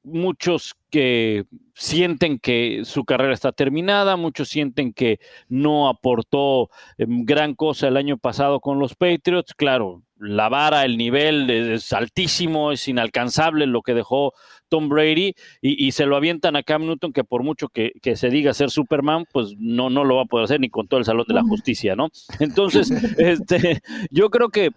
[0.03, 7.55] muchos que sienten que su carrera está terminada, muchos sienten que no aportó em, gran
[7.55, 9.53] cosa el año pasado con los Patriots.
[9.53, 14.33] Claro, la vara, el nivel es altísimo, es inalcanzable lo que dejó
[14.69, 18.53] Tom Brady y, se lo avientan a Cam Newton que por mucho que, se diga
[18.53, 21.25] ser Superman, pues no, no lo va a poder hacer ni con todo el Salón
[21.27, 22.09] de la Justicia, ¿no?
[22.39, 23.81] Entonces, este,
[24.11, 24.69] yo creo que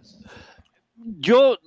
[1.19, 1.57] yo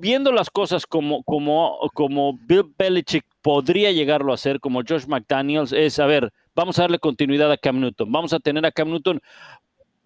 [0.00, 5.72] viendo las cosas como, como, como Bill Belichick podría llegarlo a hacer, como Josh McDaniels,
[5.72, 8.90] es, a ver, vamos a darle continuidad a Cam Newton, vamos a tener a Cam
[8.90, 9.22] Newton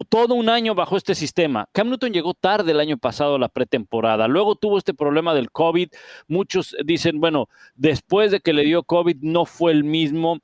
[0.07, 1.67] todo un año bajo este sistema.
[1.73, 5.51] Cam Newton llegó tarde el año pasado a la pretemporada, luego tuvo este problema del
[5.51, 5.89] COVID,
[6.29, 10.39] muchos dicen, bueno, después de que le dio COVID no fue el mismo.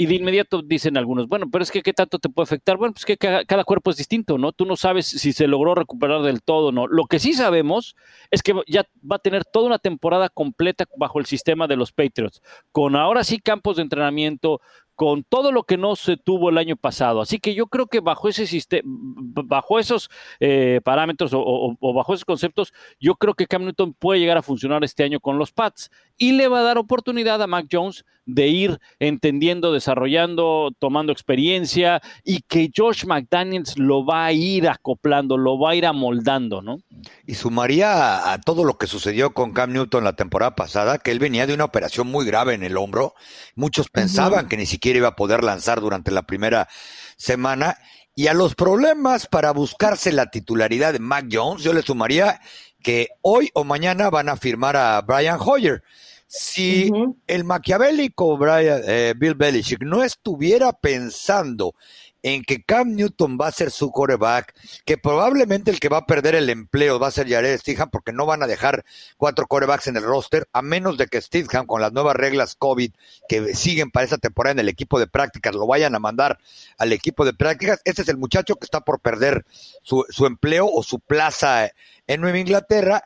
[0.00, 2.78] Y de inmediato dicen algunos, bueno, pero es que qué tanto te puede afectar.
[2.78, 4.50] Bueno, pues que cada, cuerpo es distinto, ¿no?
[4.52, 6.86] Tú no sabes si se logró recuperar del todo, ¿no?
[6.86, 7.96] Lo que sí sabemos
[8.30, 11.92] es que ya va a tener toda una temporada completa bajo el sistema de los
[11.92, 12.40] Patriots,
[12.72, 14.62] con ahora sí campos de entrenamiento,
[15.00, 17.22] con todo lo que no se tuvo el año pasado.
[17.22, 20.10] Así que yo creo que bajo ese sistema, bajo esos
[20.40, 24.84] eh, parámetros o, bajo esos conceptos, yo creo que Cam Newton puede llegar a funcionar
[24.84, 28.46] este año con los Pats y le va a dar oportunidad a Mac Jones de
[28.46, 35.58] ir entendiendo, desarrollando, tomando experiencia y que Josh McDaniels lo va a ir acoplando, lo
[35.58, 36.82] va a ir amoldando, ¿no?
[37.26, 41.18] Y sumaría a, todo lo que sucedió con Cam Newton la temporada pasada, que él
[41.18, 43.14] venía de una operación muy grave en el hombro.
[43.54, 46.68] Muchos pensaban que ni siquiera iba a poder lanzar durante la primera
[47.16, 47.78] semana.
[48.14, 52.40] Y a los problemas para buscarse la titularidad de Mac Jones, yo le sumaría
[52.82, 55.82] que hoy o mañana van a firmar a Brian Hoyer.
[56.26, 56.92] Si
[57.26, 61.74] el maquiavélico Brian, eh, Bill Belichick no estuviera pensando
[62.22, 64.54] en que Cam Newton va a ser su coreback,
[64.84, 68.12] que probablemente el que va a perder el empleo va a ser Jared Stidham, porque
[68.12, 68.84] no van a dejar
[69.16, 72.92] cuatro corebacks en el roster, a menos de que Stidham, con las nuevas reglas COVID
[73.28, 76.38] que siguen para esta temporada en el equipo de prácticas, lo vayan a mandar
[76.78, 77.80] al equipo de prácticas.
[77.84, 79.44] Este es el muchacho que está por perder
[79.82, 81.70] su, empleo o su plaza
[82.06, 83.04] en Nueva Inglaterra.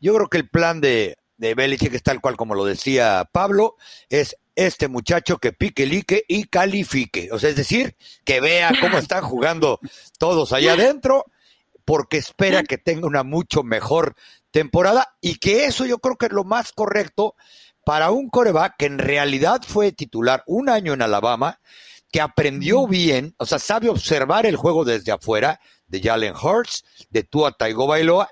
[0.00, 3.76] Yo creo que el plan de, de Belichick es tal cual como lo decía Pablo,
[4.08, 7.28] es este muchacho que pique, lique y califique.
[7.30, 9.78] O sea, es decir, que vea cómo están jugando
[10.18, 11.26] todos allá adentro,
[11.84, 14.16] porque espera que tenga una mucho mejor
[14.50, 17.36] temporada y que eso yo creo que es lo más correcto
[17.84, 21.60] para un coreback que en realidad fue titular un año en Alabama,
[22.10, 27.22] que aprendió bien, o sea, sabe observar el juego desde afuera de Jalen Hurts, de
[27.22, 28.28] Tua Tagovailoa,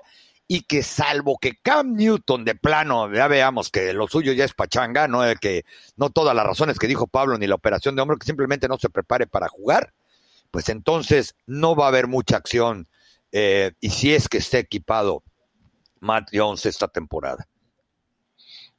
[0.47, 4.53] y que salvo que Cam Newton de plano, ya veamos que lo suyo ya es
[4.53, 5.65] pachanga, no que
[5.97, 8.77] no todas las razones que dijo Pablo ni la operación de hombro, que simplemente no
[8.77, 9.93] se prepare para jugar,
[10.51, 12.87] pues entonces no va a haber mucha acción
[13.31, 15.23] eh, y si es que esté equipado
[15.99, 17.47] Matt Jones esta temporada.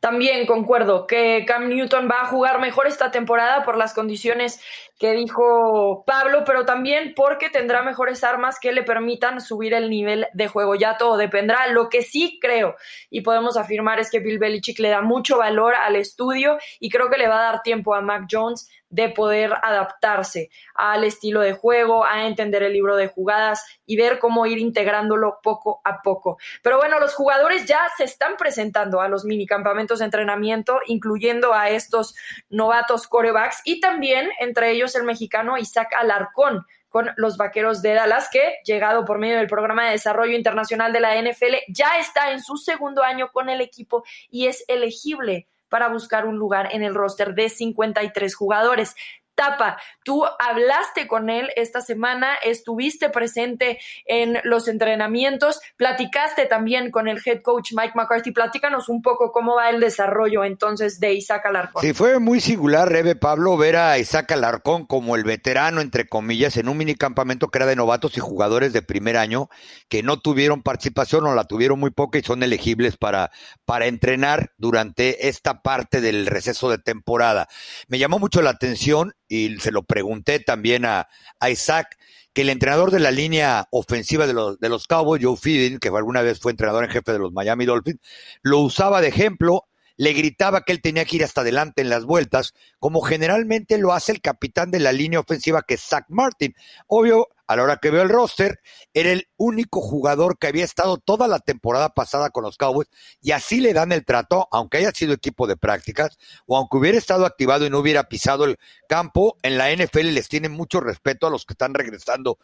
[0.07, 4.61] También concuerdo que Cam Newton va a jugar mejor esta temporada por las condiciones
[5.01, 10.29] que dijo Pablo, pero también porque tendrá mejores armas que le permitan subir el nivel
[10.33, 10.77] de juego.
[10.77, 11.67] Ya todo dependerá.
[11.73, 12.77] Lo que sí creo
[13.11, 17.11] y podemos afirmar es que Bill Belichick le da mucho valor al estudio y creo
[17.11, 21.53] que le va a dar tiempo a Mac Jones de poder adaptarse al estilo de
[21.53, 26.39] juego, a entender el libro de jugadas y ver cómo ir integrándolo poco a poco.
[26.63, 31.71] Pero bueno, los jugadores ya se están presentando a los minicampamentos de entrenamiento, incluyendo a
[31.71, 32.15] estos
[32.49, 38.31] novatos corebacks y también entre ellos el mexicano Isaac Alarcón con los Vaqueros de Dallas,
[38.33, 42.43] que, llegado por medio del programa de desarrollo internacional de la NFL, ya está en
[42.43, 46.95] su segundo año con el equipo y es elegible para buscar un lugar en el
[46.95, 48.95] roster de 53 jugadores.
[49.37, 57.07] Tapa, tú hablaste con él esta semana, estuviste presente en los entrenamientos, platicaste también con
[57.07, 58.33] el head coach Mike McCarthy.
[58.33, 61.83] Platícanos un poco cómo va el desarrollo entonces de Isaac Alarcón.
[61.83, 66.57] Sí, fue muy singular, Rebe Pablo, ver a Isaac Alarcón como el veterano, entre comillas,
[66.57, 69.51] en un minicampamento que era de novatos y jugadores de primer año
[69.89, 73.31] que no tuvieron participación o la tuvieron muy poca y son elegibles para,
[73.67, 77.49] para entrenar durante esta parte del receso de temporada.
[77.89, 81.09] Me llamó mucho la atención y se lo pregunté también a,
[81.49, 81.97] Isaac,
[82.33, 85.89] que el entrenador de la línea ofensiva de los, de los Cowboys, Joe Fidin, que
[85.89, 88.01] alguna vez fue entrenador en jefe de los Miami Dolphins,
[88.43, 89.65] lo usaba de ejemplo,
[89.97, 93.93] le gritaba que él tenía que ir hasta adelante en las vueltas, como generalmente lo
[93.93, 96.55] hace el capitán de la línea ofensiva, que es Zach Martin.
[96.87, 98.61] Obvio, a la hora que veo el roster,
[98.95, 102.89] era el único jugador que había estado toda la temporada pasada con los Cowboys
[103.21, 106.99] y así le dan el trato, aunque haya sido equipo de prácticas o aunque hubiera
[106.99, 111.27] estado activado y no hubiera pisado el campo, en la NFL les tienen mucho respeto
[111.27, 112.39] a los que están regresando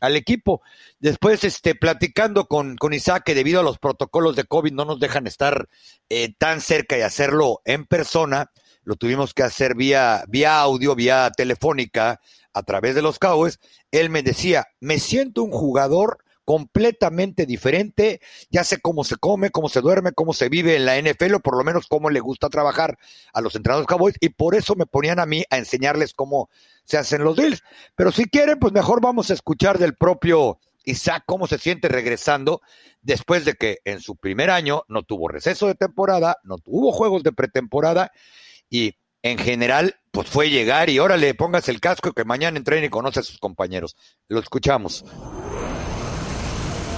[0.00, 0.62] al equipo.
[0.98, 5.00] Después, este, platicando con, con Isaac, que debido a los protocolos de COVID no nos
[5.00, 5.68] dejan estar
[6.08, 8.50] eh, tan cerca y hacerlo en persona,
[8.82, 12.20] lo tuvimos que hacer vía, vía audio, vía telefónica,
[12.54, 13.58] a través de los Cowboys,
[13.90, 19.68] él me decía, me siento un jugador completamente diferente, ya sé cómo se come, cómo
[19.68, 22.48] se duerme, cómo se vive en la NFL, o por lo menos cómo le gusta
[22.48, 22.98] trabajar
[23.34, 26.48] a los entrenadores Cowboys, y por eso me ponían a mí a enseñarles cómo
[26.84, 27.62] se hacen los deals.
[27.96, 32.62] Pero si quieren, pues mejor vamos a escuchar del propio Isaac cómo se siente regresando
[33.02, 37.22] después de que en su primer año no tuvo receso de temporada, no tuvo juegos
[37.24, 38.10] de pretemporada,
[38.70, 42.90] y en general, pues fue llegar y órale, pongas el casco que mañana entrene y
[42.90, 43.96] conoce a sus compañeros.
[44.28, 45.04] Lo escuchamos.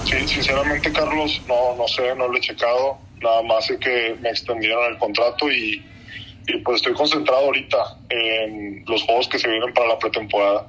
[0.05, 2.97] Sí, sinceramente, Carlos, no, no sé, no lo he checado.
[3.21, 5.83] Nada más sé que me extendieron el contrato y,
[6.47, 7.77] y pues estoy concentrado ahorita
[8.09, 10.67] en los juegos que se vienen para la pretemporada.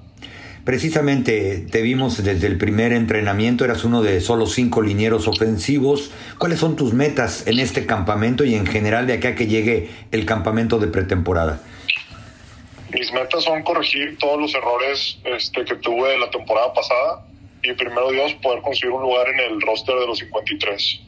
[0.65, 6.13] Precisamente te vimos desde el primer entrenamiento, eras uno de solo cinco linieros ofensivos.
[6.39, 10.25] ¿Cuáles son tus metas en este campamento y en general de acá que llegue el
[10.25, 11.61] campamento de pretemporada?
[12.95, 17.27] Mis metas son corregir todos los errores este, que tuve la temporada pasada
[17.65, 21.01] y primero Dios poder conseguir un lugar en el roster de los 53.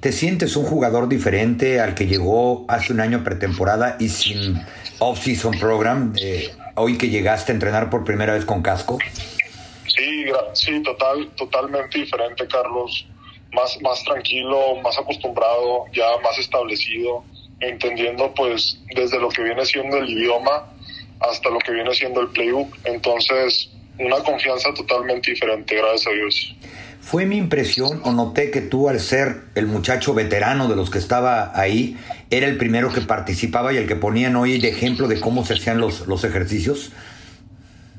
[0.00, 4.60] ¿Te sientes un jugador diferente al que llegó hace un año pretemporada y sin
[4.98, 6.50] off-season program, de
[6.80, 8.98] hoy que llegaste a entrenar por primera vez con casco?
[9.86, 13.06] Sí, sí, total, totalmente diferente, Carlos.
[13.52, 17.24] Más, más tranquilo, más acostumbrado, ya más establecido,
[17.60, 20.70] entendiendo pues desde lo que viene siendo el idioma
[21.20, 22.76] hasta lo que viene siendo el playbook.
[22.84, 26.56] Entonces, una confianza totalmente diferente, gracias a Dios.
[27.08, 30.98] Fue mi impresión o noté que tú al ser el muchacho veterano de los que
[30.98, 31.96] estaba ahí,
[32.28, 35.54] era el primero que participaba y el que ponían hoy de ejemplo de cómo se
[35.54, 36.92] hacían los, los ejercicios.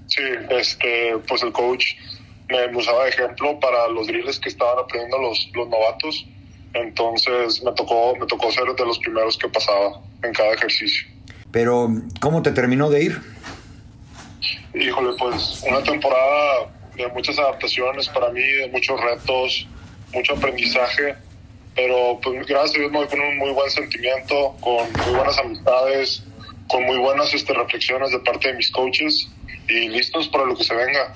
[0.05, 1.95] Sí, este, pues el coach
[2.49, 6.27] me usaba de ejemplo para los drills que estaban aprendiendo los, los novatos.
[6.75, 11.07] Entonces me tocó, me tocó ser de los primeros que pasaba en cada ejercicio.
[11.51, 11.89] Pero,
[12.21, 13.21] ¿cómo te terminó de ir?
[14.75, 19.67] Híjole, pues una temporada de muchas adaptaciones para mí, de muchos retos,
[20.13, 21.15] mucho aprendizaje,
[21.75, 25.37] pero pues gracias a Dios me voy con un muy buen sentimiento, con muy buenas
[25.39, 26.23] amistades,
[26.67, 29.29] con muy buenas este, reflexiones de parte de mis coaches
[29.67, 31.15] y listos para lo que se venga.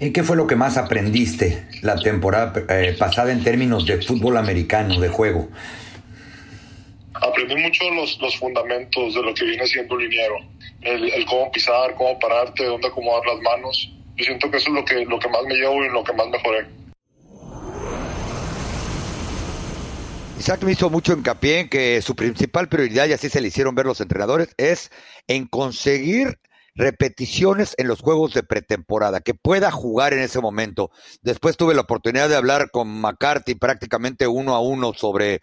[0.00, 4.36] ¿Y qué fue lo que más aprendiste la temporada eh, pasada en términos de fútbol
[4.36, 5.48] americano, de juego?
[7.14, 10.36] Aprendí mucho los, los fundamentos de lo que viene siendo un liniero,
[10.82, 13.92] el, el, cómo pisar, cómo pararte, dónde acomodar las manos.
[14.18, 16.12] Yo siento que eso es lo que, lo que más me llevo y lo que
[16.12, 16.66] más mejoré.
[20.40, 23.76] Isaac me hizo mucho hincapié en que su principal prioridad, y así se le hicieron
[23.76, 24.90] ver los entrenadores, es
[25.28, 26.40] en conseguir
[26.74, 30.90] repeticiones en los juegos de pretemporada, que pueda jugar en ese momento.
[31.22, 35.42] Después tuve la oportunidad de hablar con McCarthy prácticamente uno a uno sobre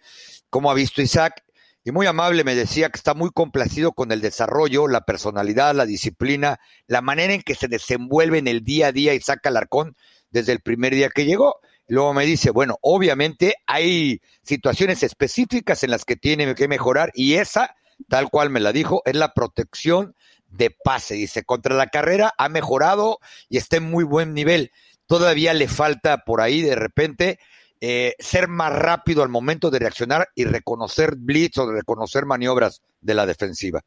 [0.50, 1.45] cómo ha visto Isaac
[1.86, 5.86] y muy amable me decía que está muy complacido con el desarrollo, la personalidad, la
[5.86, 6.58] disciplina,
[6.88, 9.94] la manera en que se desenvuelve en el día a día Isaac Alarcón
[10.32, 11.60] desde el primer día que llegó.
[11.86, 17.34] Luego me dice, bueno, obviamente hay situaciones específicas en las que tiene que mejorar y
[17.34, 17.76] esa,
[18.08, 20.16] tal cual me la dijo, es la protección
[20.48, 21.14] de pase.
[21.14, 24.72] Dice, contra la carrera ha mejorado y está en muy buen nivel.
[25.06, 27.38] Todavía le falta por ahí de repente
[27.80, 33.14] eh, ser más rápido al momento de reaccionar y reconocer blitz o reconocer maniobras de
[33.14, 33.82] la defensiva.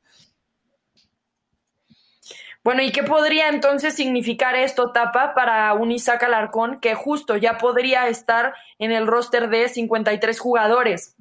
[2.63, 7.57] Bueno, ¿y qué podría entonces significar esto, Tapa, para un Isaac Alarcón que justo ya
[7.57, 11.15] podría estar en el roster de 53 jugadores?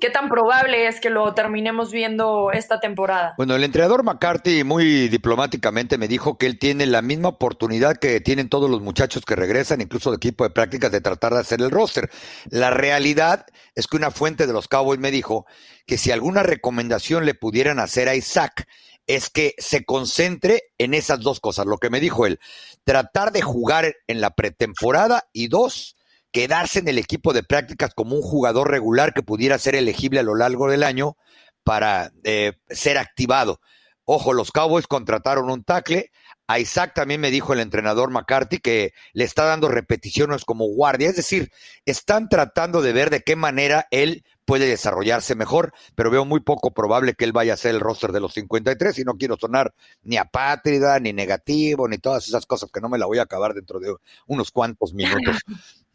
[0.00, 3.34] ¿Qué tan probable es que lo terminemos viendo esta temporada?
[3.36, 8.20] Bueno, el entrenador McCarthy muy diplomáticamente me dijo que él tiene la misma oportunidad que
[8.20, 11.60] tienen todos los muchachos que regresan, incluso de equipo de prácticas, de tratar de hacer
[11.60, 12.10] el roster.
[12.48, 15.46] La realidad es que una fuente de los Cowboys me dijo
[15.86, 18.66] que si alguna recomendación le pudieran hacer a Isaac
[19.06, 21.66] es que se concentre en esas dos cosas.
[21.66, 22.38] Lo que me dijo él,
[22.84, 25.96] tratar de jugar en la pretemporada y dos,
[26.32, 30.24] quedarse en el equipo de prácticas como un jugador regular que pudiera ser elegible a
[30.24, 31.16] lo largo del año
[31.64, 33.60] para eh, ser activado.
[34.04, 36.10] Ojo, los Cowboys contrataron un tackle.
[36.48, 41.08] A Isaac también me dijo el entrenador McCarthy que le está dando repeticiones como guardia.
[41.08, 41.52] Es decir,
[41.84, 46.72] están tratando de ver de qué manera él puede desarrollarse mejor, pero veo muy poco
[46.72, 49.72] probable que él vaya a ser el roster de los 53 y no quiero sonar
[50.02, 53.54] ni apátrida, ni negativo, ni todas esas cosas que no me la voy a acabar
[53.54, 53.94] dentro de
[54.26, 55.36] unos cuantos minutos.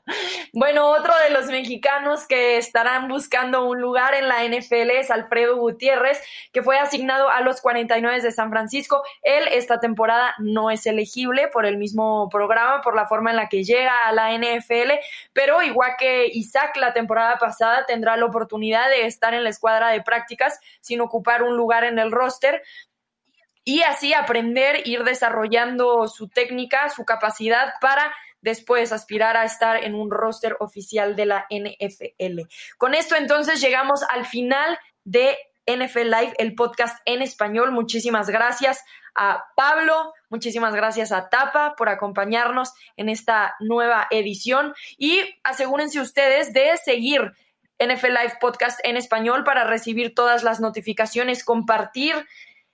[0.54, 5.58] Bueno, otro de los mexicanos que estarán buscando un lugar en la NFL es Alfredo
[5.58, 6.20] Gutiérrez,
[6.52, 9.04] que fue asignado a los 49 de San Francisco.
[9.22, 13.50] Él esta temporada no es elegible por el mismo programa, por la forma en la
[13.50, 14.94] que llega a la NFL,
[15.34, 19.90] pero igual que Isaac la temporada pasada tendrá la oportunidad de estar en la escuadra
[19.90, 22.64] de prácticas sin ocupar un lugar en el roster
[23.68, 28.14] y así aprender, ir desarrollando su técnica, su capacidad para
[28.48, 32.48] después aspirar a estar en un roster oficial de la NFL.
[32.78, 35.38] Con esto entonces llegamos al final de
[35.68, 37.72] NFL Live, el podcast en español.
[37.72, 38.84] Muchísimas gracias
[39.16, 46.54] a Pablo, muchísimas gracias a Tapa por acompañarnos en esta nueva edición y asegúrense ustedes
[46.54, 47.34] de seguir
[47.80, 52.16] NFL Live Podcast en español para recibir todas las notificaciones, compartir,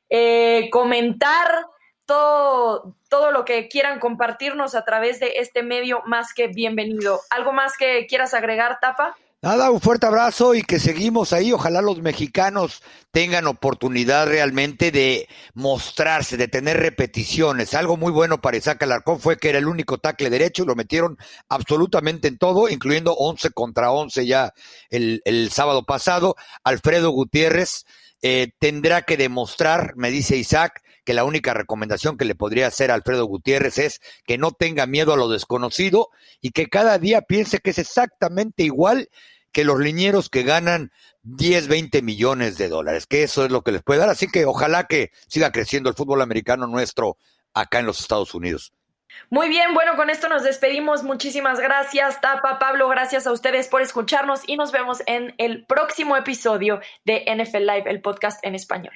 [0.09, 1.65] eh, comentar,
[2.05, 7.21] todo, todo lo que quieran compartirnos a través de este medio, más que bienvenido.
[7.29, 9.15] ¿Algo más que quieras agregar, Tapa?
[9.43, 11.51] Nada, un fuerte abrazo y que seguimos ahí.
[11.51, 12.81] Ojalá los mexicanos
[13.11, 17.73] tengan oportunidad realmente de mostrarse, de tener repeticiones.
[17.73, 20.75] Algo muy bueno para Isaac Alarcón fue que era el único tackle derecho y lo
[20.75, 21.17] metieron
[21.49, 24.53] absolutamente en todo, incluyendo 11 contra 11 ya
[24.89, 26.37] el, el sábado pasado.
[26.63, 27.85] Alfredo Gutiérrez
[28.21, 32.91] eh, tendrá que demostrar, me dice Isaac, que la única recomendación que le podría hacer
[32.91, 36.09] a Alfredo Gutiérrez es que no tenga miedo a lo desconocido
[36.41, 39.09] y que cada día piense que es exactamente igual
[39.51, 40.91] que los liñeros que ganan
[41.23, 44.09] 10, 20 millones de dólares, que eso es lo que les puede dar.
[44.09, 47.17] Así que ojalá que siga creciendo el fútbol americano nuestro
[47.53, 48.73] acá en los Estados Unidos.
[49.29, 51.03] Muy bien, bueno, con esto nos despedimos.
[51.03, 56.17] Muchísimas gracias, Tapa, Pablo, gracias a ustedes por escucharnos y nos vemos en el próximo
[56.17, 58.93] episodio de NFL Live, el podcast en español.